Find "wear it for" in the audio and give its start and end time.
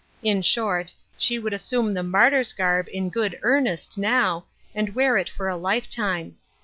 4.95-5.47